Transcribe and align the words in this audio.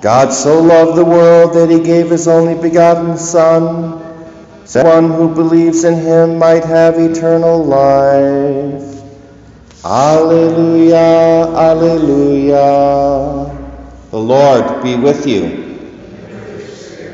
God 0.00 0.32
so 0.32 0.60
loved 0.62 0.96
the 0.96 1.04
world 1.04 1.54
that 1.54 1.70
he 1.70 1.80
gave 1.80 2.10
his 2.10 2.28
only 2.28 2.54
begotten 2.54 3.16
Son, 3.18 4.00
so 4.64 4.84
one 4.84 5.10
who 5.10 5.34
believes 5.34 5.82
in 5.82 5.94
him 5.94 6.38
might 6.38 6.64
have 6.64 6.98
eternal 6.98 7.64
life. 7.64 9.02
Alleluia, 9.84 11.48
Alleluia. 11.56 12.58
The 14.10 14.18
Lord 14.18 14.82
be 14.84 14.94
with 14.94 15.26
you. 15.26 15.66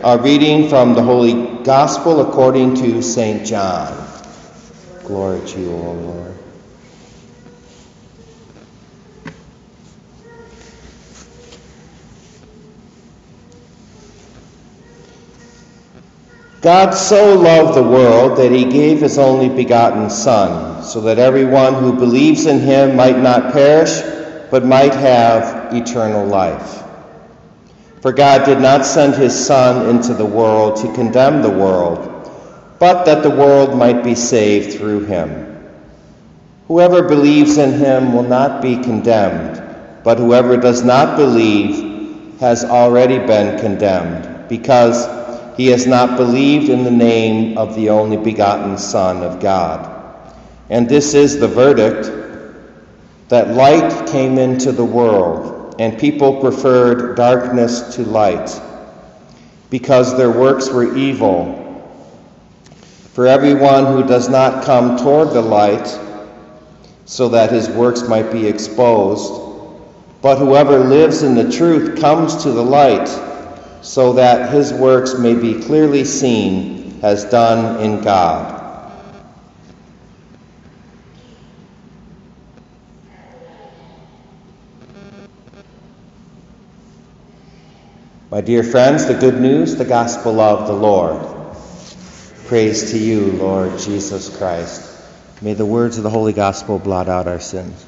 A 0.02 0.18
reading 0.18 0.68
from 0.68 0.92
the 0.94 1.02
Holy 1.02 1.62
Gospel 1.64 2.20
according 2.20 2.74
to 2.76 3.00
St. 3.00 3.46
John. 3.46 4.06
Glory 5.04 5.40
to 5.48 5.60
you, 5.60 5.72
O 5.72 5.92
Lord. 5.92 6.33
God 16.64 16.92
so 16.92 17.38
loved 17.38 17.76
the 17.76 17.82
world 17.82 18.38
that 18.38 18.50
he 18.50 18.64
gave 18.64 19.02
his 19.02 19.18
only 19.18 19.50
begotten 19.50 20.08
Son, 20.08 20.82
so 20.82 21.02
that 21.02 21.18
everyone 21.18 21.74
who 21.74 21.92
believes 21.92 22.46
in 22.46 22.58
him 22.58 22.96
might 22.96 23.18
not 23.18 23.52
perish, 23.52 24.00
but 24.50 24.64
might 24.64 24.94
have 24.94 25.74
eternal 25.74 26.24
life. 26.24 26.82
For 28.00 28.12
God 28.12 28.46
did 28.46 28.60
not 28.60 28.86
send 28.86 29.14
his 29.14 29.34
Son 29.46 29.90
into 29.94 30.14
the 30.14 30.24
world 30.24 30.76
to 30.76 30.94
condemn 30.94 31.42
the 31.42 31.50
world, 31.50 31.98
but 32.78 33.04
that 33.04 33.22
the 33.22 33.28
world 33.28 33.76
might 33.76 34.02
be 34.02 34.14
saved 34.14 34.78
through 34.78 35.04
him. 35.04 35.68
Whoever 36.68 37.06
believes 37.06 37.58
in 37.58 37.72
him 37.72 38.14
will 38.14 38.22
not 38.22 38.62
be 38.62 38.76
condemned, 38.76 39.62
but 40.02 40.16
whoever 40.16 40.56
does 40.56 40.82
not 40.82 41.18
believe 41.18 42.40
has 42.40 42.64
already 42.64 43.18
been 43.18 43.58
condemned, 43.60 44.48
because 44.48 45.06
he 45.56 45.68
has 45.68 45.86
not 45.86 46.16
believed 46.16 46.68
in 46.68 46.82
the 46.82 46.90
name 46.90 47.56
of 47.56 47.74
the 47.76 47.90
only 47.90 48.16
begotten 48.16 48.76
Son 48.76 49.22
of 49.22 49.40
God. 49.40 49.90
And 50.68 50.88
this 50.88 51.14
is 51.14 51.38
the 51.38 51.48
verdict 51.48 52.10
that 53.28 53.54
light 53.54 54.08
came 54.08 54.38
into 54.38 54.72
the 54.72 54.84
world, 54.84 55.76
and 55.78 55.98
people 55.98 56.40
preferred 56.40 57.16
darkness 57.16 57.94
to 57.94 58.02
light, 58.02 58.60
because 59.70 60.16
their 60.16 60.30
works 60.30 60.68
were 60.68 60.96
evil. 60.96 61.60
For 63.12 63.26
everyone 63.26 63.86
who 63.86 64.02
does 64.02 64.28
not 64.28 64.64
come 64.64 64.96
toward 64.96 65.30
the 65.30 65.42
light, 65.42 66.00
so 67.04 67.28
that 67.28 67.52
his 67.52 67.68
works 67.68 68.08
might 68.08 68.32
be 68.32 68.46
exposed, 68.46 69.40
but 70.20 70.36
whoever 70.36 70.78
lives 70.78 71.22
in 71.22 71.34
the 71.34 71.50
truth 71.50 72.00
comes 72.00 72.42
to 72.42 72.50
the 72.50 72.62
light 72.62 73.08
so 73.84 74.14
that 74.14 74.50
his 74.50 74.72
works 74.72 75.18
may 75.18 75.34
be 75.34 75.60
clearly 75.60 76.06
seen 76.06 77.00
as 77.02 77.26
done 77.26 77.82
in 77.84 78.02
God. 78.02 78.62
My 88.30 88.40
dear 88.40 88.64
friends, 88.64 89.06
the 89.06 89.14
good 89.14 89.38
news, 89.38 89.76
the 89.76 89.84
gospel 89.84 90.40
of 90.40 90.66
the 90.66 90.72
Lord. 90.72 91.22
Praise 92.46 92.90
to 92.92 92.98
you, 92.98 93.32
Lord 93.32 93.78
Jesus 93.78 94.34
Christ. 94.34 94.90
May 95.42 95.52
the 95.52 95.66
words 95.66 95.98
of 95.98 96.04
the 96.04 96.10
Holy 96.10 96.32
Gospel 96.32 96.78
blot 96.78 97.10
out 97.10 97.28
our 97.28 97.38
sins. 97.38 97.84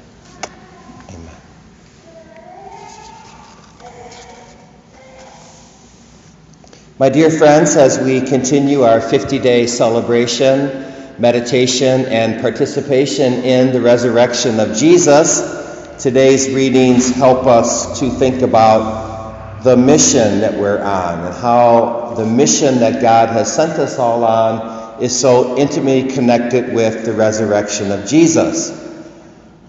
My 6.99 7.09
dear 7.09 7.29
friends, 7.29 7.75
as 7.75 7.99
we 7.99 8.21
continue 8.21 8.81
our 8.81 8.99
50 8.99 9.37
day 9.37 9.67
celebration, 9.67 10.83
meditation, 11.19 12.05
and 12.05 12.41
participation 12.41 13.33
in 13.33 13.71
the 13.71 13.79
resurrection 13.79 14.59
of 14.59 14.75
Jesus, 14.75 16.01
today's 16.01 16.49
readings 16.49 17.13
help 17.13 17.45
us 17.45 17.99
to 17.99 18.09
think 18.09 18.41
about 18.41 19.61
the 19.63 19.77
mission 19.77 20.39
that 20.39 20.55
we're 20.55 20.81
on 20.81 21.23
and 21.23 21.35
how 21.35 22.15
the 22.17 22.25
mission 22.25 22.79
that 22.79 22.99
God 22.99 23.29
has 23.29 23.55
sent 23.55 23.73
us 23.73 23.99
all 23.99 24.23
on 24.23 24.99
is 24.99 25.15
so 25.15 25.55
intimately 25.55 26.11
connected 26.11 26.73
with 26.73 27.05
the 27.05 27.13
resurrection 27.13 27.91
of 27.91 28.07
Jesus. 28.07 28.71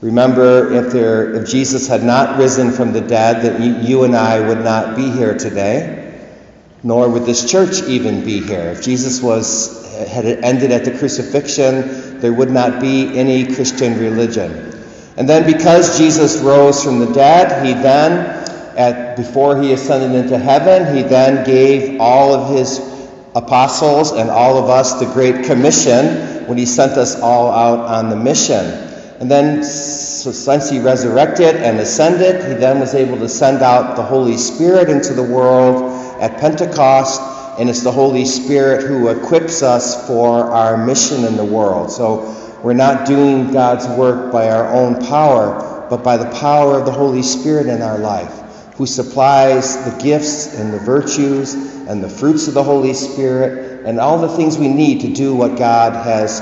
Remember, 0.00 0.72
if, 0.72 0.94
there, 0.94 1.34
if 1.34 1.46
Jesus 1.46 1.88
had 1.88 2.02
not 2.02 2.38
risen 2.38 2.72
from 2.72 2.94
the 2.94 3.02
dead, 3.02 3.42
that 3.42 3.60
you, 3.60 3.76
you 3.86 4.04
and 4.04 4.16
I 4.16 4.40
would 4.48 4.64
not 4.64 4.96
be 4.96 5.10
here 5.10 5.36
today 5.36 6.06
nor 6.82 7.08
would 7.08 7.24
this 7.24 7.50
church 7.50 7.82
even 7.82 8.24
be 8.24 8.40
here. 8.40 8.70
If 8.70 8.82
Jesus 8.82 9.20
was 9.20 9.84
had 10.06 10.24
ended 10.26 10.70
at 10.70 10.84
the 10.84 10.96
crucifixion, 10.96 12.20
there 12.20 12.32
would 12.32 12.50
not 12.50 12.80
be 12.80 13.18
any 13.18 13.52
Christian 13.54 13.98
religion. 13.98 14.74
And 15.16 15.28
then 15.28 15.50
because 15.50 15.98
Jesus 15.98 16.38
rose 16.38 16.84
from 16.84 17.00
the 17.00 17.12
dead, 17.12 17.66
he 17.66 17.72
then 17.72 18.46
at 18.76 19.16
before 19.16 19.60
he 19.60 19.72
ascended 19.72 20.14
into 20.14 20.38
heaven, 20.38 20.96
he 20.96 21.02
then 21.02 21.44
gave 21.44 22.00
all 22.00 22.32
of 22.32 22.56
his 22.56 22.78
apostles 23.34 24.12
and 24.12 24.30
all 24.30 24.62
of 24.62 24.70
us 24.70 25.00
the 25.00 25.06
great 25.06 25.44
commission 25.44 26.46
when 26.46 26.56
he 26.56 26.66
sent 26.66 26.92
us 26.92 27.20
all 27.20 27.50
out 27.50 27.80
on 27.80 28.10
the 28.10 28.16
mission. 28.16 28.64
And 29.20 29.28
then 29.28 29.64
so 29.64 30.30
since 30.30 30.70
he 30.70 30.78
resurrected 30.78 31.56
and 31.56 31.80
ascended, 31.80 32.36
he 32.48 32.54
then 32.54 32.78
was 32.78 32.94
able 32.94 33.18
to 33.18 33.28
send 33.28 33.62
out 33.62 33.96
the 33.96 34.04
Holy 34.04 34.36
Spirit 34.36 34.88
into 34.88 35.12
the 35.14 35.24
world 35.24 35.97
at 36.20 36.38
Pentecost, 36.38 37.20
and 37.58 37.68
it's 37.68 37.82
the 37.82 37.92
Holy 37.92 38.24
Spirit 38.24 38.86
who 38.86 39.08
equips 39.08 39.62
us 39.62 40.06
for 40.06 40.44
our 40.44 40.84
mission 40.84 41.24
in 41.24 41.36
the 41.36 41.44
world. 41.44 41.90
So 41.90 42.34
we're 42.62 42.72
not 42.72 43.06
doing 43.06 43.52
God's 43.52 43.86
work 43.98 44.32
by 44.32 44.50
our 44.50 44.72
own 44.72 45.00
power, 45.06 45.86
but 45.88 46.02
by 46.04 46.16
the 46.16 46.30
power 46.38 46.78
of 46.78 46.86
the 46.86 46.92
Holy 46.92 47.22
Spirit 47.22 47.66
in 47.66 47.82
our 47.82 47.98
life, 47.98 48.74
who 48.76 48.86
supplies 48.86 49.76
the 49.84 50.02
gifts 50.02 50.54
and 50.54 50.72
the 50.72 50.78
virtues 50.78 51.54
and 51.54 52.02
the 52.02 52.08
fruits 52.08 52.48
of 52.48 52.54
the 52.54 52.62
Holy 52.62 52.94
Spirit 52.94 53.86
and 53.86 53.98
all 53.98 54.18
the 54.18 54.28
things 54.28 54.58
we 54.58 54.68
need 54.68 55.00
to 55.02 55.12
do 55.12 55.34
what 55.34 55.56
God 55.56 55.94
has 55.94 56.40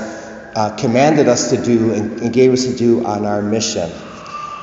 uh, 0.55 0.75
commanded 0.75 1.27
us 1.27 1.51
to 1.51 1.63
do 1.63 1.93
and, 1.93 2.19
and 2.19 2.33
gave 2.33 2.51
us 2.51 2.65
to 2.65 2.75
do 2.75 3.05
on 3.05 3.25
our 3.25 3.41
mission. 3.41 3.89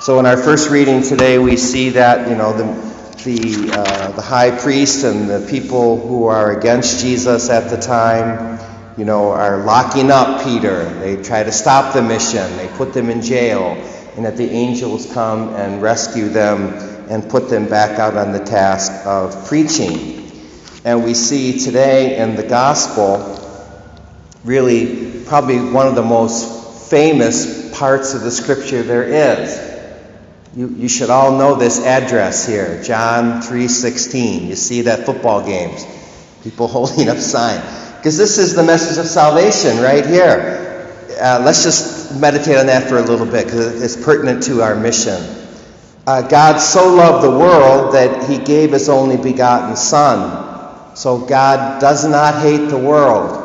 So 0.00 0.18
in 0.18 0.26
our 0.26 0.36
first 0.36 0.70
reading 0.70 1.02
today, 1.02 1.38
we 1.38 1.56
see 1.56 1.90
that, 1.90 2.28
you 2.28 2.36
know, 2.36 2.52
the 2.52 2.93
the, 3.24 3.70
uh, 3.72 4.10
the 4.12 4.22
high 4.22 4.50
priest 4.50 5.04
and 5.04 5.28
the 5.28 5.46
people 5.50 5.98
who 5.98 6.26
are 6.26 6.56
against 6.56 7.00
Jesus 7.00 7.48
at 7.48 7.70
the 7.70 7.76
time, 7.76 8.58
you 8.98 9.04
know, 9.04 9.30
are 9.30 9.64
locking 9.64 10.10
up 10.10 10.44
Peter. 10.44 10.84
They 11.00 11.22
try 11.22 11.42
to 11.42 11.50
stop 11.50 11.94
the 11.94 12.02
mission. 12.02 12.56
They 12.56 12.68
put 12.68 12.92
them 12.92 13.10
in 13.10 13.22
jail. 13.22 13.72
And 14.16 14.26
that 14.26 14.36
the 14.36 14.48
angels 14.48 15.12
come 15.12 15.54
and 15.54 15.82
rescue 15.82 16.28
them 16.28 16.74
and 17.10 17.28
put 17.28 17.48
them 17.48 17.68
back 17.68 17.98
out 17.98 18.16
on 18.16 18.32
the 18.32 18.44
task 18.44 18.92
of 19.06 19.48
preaching. 19.48 20.30
And 20.84 21.02
we 21.02 21.14
see 21.14 21.58
today 21.58 22.18
in 22.18 22.36
the 22.36 22.46
gospel, 22.46 23.40
really, 24.44 25.24
probably 25.24 25.58
one 25.58 25.88
of 25.88 25.94
the 25.94 26.02
most 26.02 26.90
famous 26.90 27.76
parts 27.76 28.14
of 28.14 28.20
the 28.20 28.30
scripture 28.30 28.82
there 28.82 29.02
is. 29.02 29.73
You, 30.56 30.68
you 30.68 30.88
should 30.88 31.10
all 31.10 31.36
know 31.36 31.56
this 31.56 31.84
address 31.84 32.46
here, 32.46 32.80
John 32.84 33.42
3.16. 33.42 34.46
You 34.46 34.54
see 34.54 34.82
that 34.82 35.04
football 35.04 35.44
games, 35.44 35.84
people 36.44 36.68
holding 36.68 37.08
up 37.08 37.18
sign. 37.18 37.60
Because 37.96 38.16
this 38.16 38.38
is 38.38 38.54
the 38.54 38.62
message 38.62 38.98
of 38.98 39.06
salvation 39.06 39.82
right 39.82 40.06
here. 40.06 40.92
Uh, 41.20 41.42
let's 41.44 41.64
just 41.64 42.20
meditate 42.20 42.56
on 42.56 42.66
that 42.66 42.88
for 42.88 42.98
a 42.98 43.02
little 43.02 43.26
bit 43.26 43.46
because 43.46 43.82
it's 43.82 44.02
pertinent 44.04 44.44
to 44.44 44.62
our 44.62 44.76
mission. 44.76 45.20
Uh, 46.06 46.22
God 46.22 46.58
so 46.58 46.94
loved 46.94 47.24
the 47.24 47.30
world 47.30 47.94
that 47.94 48.28
he 48.28 48.38
gave 48.38 48.72
his 48.72 48.88
only 48.88 49.16
begotten 49.16 49.74
Son. 49.74 50.96
So 50.96 51.18
God 51.18 51.80
does 51.80 52.06
not 52.06 52.40
hate 52.40 52.68
the 52.68 52.78
world. 52.78 53.40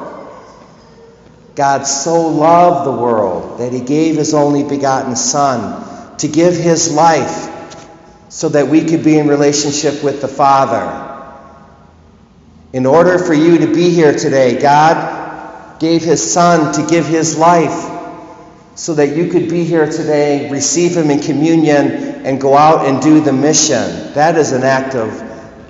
God 1.55 1.87
so 1.87 2.27
loved 2.27 2.85
the 2.85 2.91
world 2.91 3.59
that 3.59 3.73
he 3.73 3.81
gave 3.81 4.15
his 4.15 4.35
only 4.35 4.63
begotten 4.63 5.15
Son 5.15 5.89
to 6.19 6.27
give 6.27 6.55
his 6.55 6.93
life 6.93 7.49
so 8.29 8.49
that 8.49 8.67
we 8.67 8.85
could 8.85 9.03
be 9.03 9.17
in 9.17 9.27
relationship 9.27 10.03
with 10.03 10.21
the 10.21 10.27
Father. 10.27 11.07
In 12.71 12.85
order 12.85 13.17
for 13.17 13.33
you 13.33 13.57
to 13.59 13.73
be 13.73 13.89
here 13.89 14.13
today, 14.13 14.61
God 14.61 15.79
gave 15.79 16.03
his 16.03 16.31
Son 16.31 16.73
to 16.73 16.85
give 16.85 17.07
his 17.07 17.37
life 17.37 17.97
so 18.75 18.93
that 18.93 19.15
you 19.15 19.29
could 19.29 19.49
be 19.49 19.63
here 19.63 19.89
today, 19.89 20.49
receive 20.49 20.95
him 20.95 21.09
in 21.09 21.19
communion, 21.19 21.91
and 22.25 22.39
go 22.39 22.55
out 22.55 22.85
and 22.85 23.01
do 23.01 23.19
the 23.19 23.33
mission. 23.33 24.13
That 24.13 24.37
is 24.37 24.51
an 24.51 24.63
act 24.63 24.95
of 24.95 25.09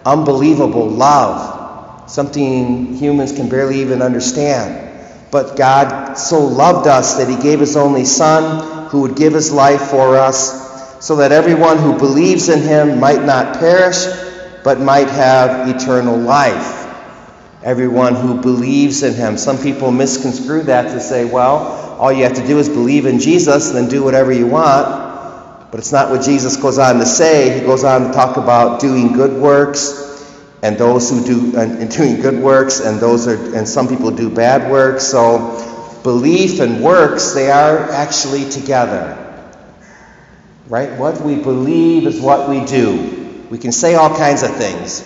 unbelievable 0.05 0.87
love, 0.87 2.09
something 2.09 2.95
humans 2.95 3.31
can 3.31 3.49
barely 3.49 3.81
even 3.81 4.01
understand. 4.01 4.87
But 5.31 5.55
God 5.55 6.15
so 6.15 6.43
loved 6.43 6.87
us 6.87 7.17
that 7.17 7.29
he 7.29 7.37
gave 7.41 7.59
his 7.59 7.77
only 7.77 8.05
Son 8.05 8.68
who 8.89 9.01
would 9.01 9.15
give 9.15 9.33
his 9.33 9.51
life 9.51 9.81
for 9.81 10.17
us, 10.17 11.05
so 11.05 11.17
that 11.17 11.31
everyone 11.31 11.77
who 11.77 11.97
believes 11.97 12.49
in 12.49 12.61
him 12.61 12.99
might 12.99 13.23
not 13.23 13.59
perish, 13.59 14.05
but 14.63 14.79
might 14.79 15.07
have 15.07 15.73
eternal 15.75 16.17
life. 16.17 16.75
Everyone 17.63 18.15
who 18.15 18.41
believes 18.41 19.03
in 19.03 19.13
him. 19.13 19.37
Some 19.37 19.57
people 19.57 19.91
misconstrue 19.91 20.63
that 20.63 20.83
to 20.83 20.99
say, 20.99 21.25
well, 21.25 21.97
all 21.99 22.11
you 22.11 22.23
have 22.23 22.35
to 22.35 22.47
do 22.47 22.57
is 22.59 22.69
believe 22.69 23.05
in 23.05 23.19
Jesus, 23.19 23.71
then 23.71 23.89
do 23.89 24.03
whatever 24.03 24.31
you 24.31 24.47
want. 24.47 25.09
But 25.71 25.79
it's 25.79 25.91
not 25.91 26.09
what 26.09 26.23
Jesus 26.23 26.57
goes 26.57 26.79
on 26.79 26.97
to 26.99 27.05
say. 27.05 27.59
He 27.59 27.65
goes 27.65 27.83
on 27.83 28.07
to 28.07 28.11
talk 28.11 28.37
about 28.37 28.79
doing 28.79 29.13
good 29.13 29.39
works 29.39 30.07
and 30.61 30.77
those 30.77 31.09
who 31.09 31.23
do 31.23 31.57
and 31.57 31.89
doing 31.91 32.21
good 32.21 32.41
works 32.41 32.79
and 32.79 32.99
those 32.99 33.27
are 33.27 33.55
and 33.55 33.67
some 33.67 33.87
people 33.87 34.11
do 34.11 34.29
bad 34.29 34.69
works. 34.71 35.05
So 35.05 35.78
belief 36.03 36.59
and 36.59 36.83
works 36.83 37.33
they 37.33 37.51
are 37.51 37.91
actually 37.91 38.49
together. 38.49 39.25
Right? 40.67 40.97
What 40.99 41.21
we 41.21 41.35
believe 41.35 42.05
is 42.05 42.21
what 42.21 42.49
we 42.49 42.63
do. 42.65 43.45
We 43.49 43.57
can 43.57 43.71
say 43.71 43.95
all 43.95 44.15
kinds 44.15 44.43
of 44.43 44.55
things. 44.55 45.03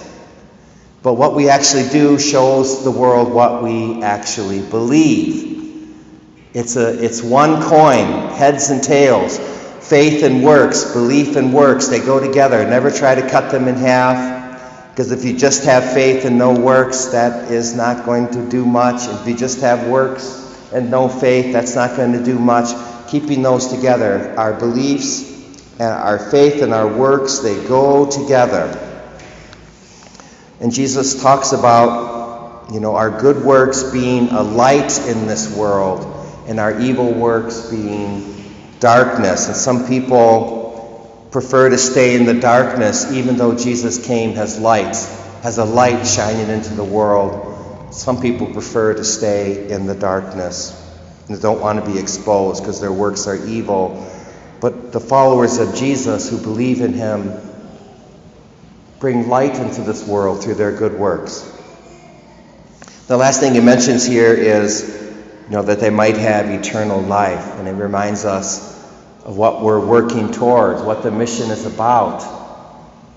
But 1.01 1.13
what 1.13 1.35
we 1.35 1.49
actually 1.49 1.89
do 1.89 2.19
shows 2.19 2.83
the 2.83 2.91
world 2.91 3.31
what 3.31 3.63
we 3.63 4.01
actually 4.03 4.61
believe. 4.61 5.51
It's 6.53 6.75
a 6.75 7.03
it's 7.03 7.23
one 7.23 7.61
coin, 7.63 8.29
heads 8.29 8.69
and 8.69 8.83
tails. 8.83 9.39
Faith 9.39 10.23
and 10.23 10.43
works, 10.43 10.93
belief 10.93 11.35
and 11.35 11.53
works, 11.53 11.87
they 11.87 11.99
go 11.99 12.25
together. 12.25 12.65
Never 12.65 12.89
try 12.89 13.15
to 13.15 13.29
cut 13.29 13.51
them 13.51 13.67
in 13.67 13.75
half. 13.75 14.91
Because 14.91 15.11
if 15.11 15.25
you 15.25 15.35
just 15.35 15.65
have 15.65 15.93
faith 15.93 16.23
and 16.23 16.37
no 16.37 16.57
works, 16.57 17.07
that 17.07 17.51
is 17.51 17.75
not 17.75 18.05
going 18.05 18.29
to 18.29 18.49
do 18.49 18.65
much. 18.65 19.07
If 19.07 19.27
you 19.27 19.35
just 19.35 19.59
have 19.61 19.87
works 19.87 20.42
and 20.73 20.89
no 20.89 21.07
faith, 21.07 21.53
that's 21.53 21.75
not 21.75 21.95
going 21.95 22.13
to 22.13 22.23
do 22.23 22.37
much. 22.39 22.69
Keeping 23.07 23.41
those 23.43 23.67
together, 23.67 24.33
our 24.37 24.53
beliefs 24.53 25.31
and 25.73 25.93
our 25.93 26.17
faith 26.17 26.61
and 26.61 26.73
our 26.73 26.87
works, 26.87 27.39
they 27.39 27.55
go 27.67 28.09
together. 28.09 28.79
And 30.59 30.71
Jesus 30.71 31.21
talks 31.21 31.51
about, 31.51 32.71
you 32.71 32.79
know, 32.79 32.95
our 32.95 33.21
good 33.21 33.43
works 33.43 33.83
being 33.83 34.29
a 34.29 34.41
light 34.41 34.97
in 35.07 35.27
this 35.27 35.55
world 35.55 36.09
and 36.47 36.59
our 36.59 36.79
evil 36.79 37.13
works 37.13 37.69
being 37.69 38.33
darkness. 38.79 39.47
And 39.47 39.55
some 39.55 39.87
people 39.87 41.27
prefer 41.31 41.69
to 41.69 41.77
stay 41.77 42.15
in 42.15 42.25
the 42.25 42.39
darkness 42.39 43.11
even 43.11 43.37
though 43.37 43.57
Jesus 43.57 44.05
came 44.05 44.37
as 44.37 44.59
light, 44.59 44.95
has 45.41 45.57
a 45.57 45.65
light 45.65 46.05
shining 46.05 46.49
into 46.49 46.73
the 46.73 46.83
world. 46.83 47.52
Some 47.93 48.21
people 48.21 48.47
prefer 48.47 48.95
to 48.95 49.03
stay 49.03 49.69
in 49.69 49.85
the 49.85 49.93
darkness 49.93 50.79
and 51.29 51.39
don't 51.39 51.61
want 51.61 51.83
to 51.83 51.91
be 51.91 51.99
exposed 51.99 52.63
because 52.63 52.81
their 52.81 52.91
works 52.91 53.27
are 53.27 53.35
evil. 53.35 54.11
But 54.59 54.91
the 54.91 54.99
followers 54.99 55.59
of 55.59 55.75
Jesus 55.75 56.27
who 56.29 56.37
believe 56.39 56.81
in 56.81 56.93
him 56.93 57.31
bring 58.99 59.29
light 59.29 59.55
into 59.55 59.81
this 59.81 60.07
world 60.07 60.43
through 60.43 60.55
their 60.55 60.75
good 60.75 60.93
works. 60.93 61.49
The 63.07 63.17
last 63.17 63.39
thing 63.41 63.53
he 63.53 63.59
mentions 63.59 64.05
here 64.05 64.33
is 64.33 64.89
you 65.45 65.51
know, 65.51 65.61
that 65.61 65.79
they 65.79 65.89
might 65.89 66.17
have 66.17 66.49
eternal 66.49 67.01
life. 67.01 67.59
And 67.59 67.67
it 67.67 67.73
reminds 67.73 68.25
us 68.25 68.73
of 69.23 69.37
what 69.37 69.61
we're 69.61 69.85
working 69.85 70.31
towards, 70.31 70.81
what 70.81 71.03
the 71.03 71.11
mission 71.11 71.51
is 71.51 71.67
about. 71.67 72.21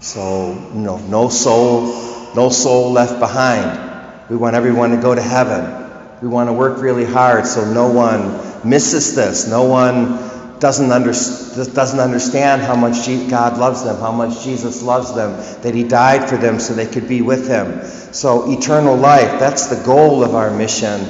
So, 0.00 0.52
you 0.74 0.80
know, 0.80 0.98
no 0.98 1.30
soul, 1.30 2.34
no 2.34 2.50
soul 2.50 2.92
left 2.92 3.18
behind. 3.20 3.85
We 4.28 4.36
want 4.36 4.56
everyone 4.56 4.90
to 4.90 4.96
go 4.96 5.14
to 5.14 5.22
heaven. 5.22 5.84
We 6.22 6.28
want 6.28 6.48
to 6.48 6.52
work 6.52 6.80
really 6.80 7.04
hard 7.04 7.46
so 7.46 7.70
no 7.72 7.88
one 7.88 8.68
misses 8.68 9.14
this. 9.14 9.46
No 9.46 9.64
one 9.64 10.58
doesn't, 10.58 10.90
under, 10.90 11.10
doesn't 11.10 12.00
understand 12.00 12.62
how 12.62 12.74
much 12.74 13.06
God 13.28 13.58
loves 13.58 13.84
them, 13.84 13.96
how 14.00 14.12
much 14.12 14.42
Jesus 14.42 14.82
loves 14.82 15.14
them, 15.14 15.32
that 15.62 15.74
He 15.74 15.84
died 15.84 16.28
for 16.28 16.36
them 16.36 16.58
so 16.58 16.74
they 16.74 16.86
could 16.86 17.08
be 17.08 17.20
with 17.22 17.48
Him. 17.48 17.84
So, 18.12 18.50
eternal 18.50 18.96
life, 18.96 19.38
that's 19.38 19.66
the 19.66 19.82
goal 19.84 20.24
of 20.24 20.34
our 20.34 20.50
mission. 20.50 21.00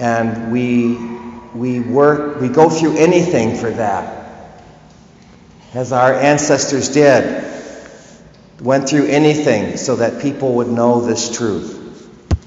And 0.00 0.52
we, 0.52 0.96
we 1.54 1.80
work, 1.80 2.40
we 2.40 2.48
go 2.48 2.68
through 2.68 2.96
anything 2.96 3.56
for 3.56 3.70
that 3.70 4.18
as 5.74 5.92
our 5.92 6.14
ancestors 6.14 6.88
did, 6.88 7.44
went 8.60 8.88
through 8.88 9.06
anything 9.06 9.76
so 9.76 9.96
that 9.96 10.22
people 10.22 10.54
would 10.54 10.68
know 10.68 11.02
this 11.02 11.36
truth. 11.36 11.77